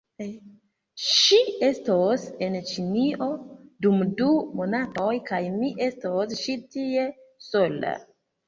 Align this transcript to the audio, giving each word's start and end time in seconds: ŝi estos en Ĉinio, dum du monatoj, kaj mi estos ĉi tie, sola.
ŝi 1.07 1.37
estos 1.67 2.23
en 2.45 2.55
Ĉinio, 2.71 3.27
dum 3.87 4.01
du 4.23 4.31
monatoj, 4.63 5.13
kaj 5.31 5.43
mi 5.59 5.71
estos 5.91 6.35
ĉi 6.45 6.57
tie, 6.77 7.05
sola. 7.51 7.95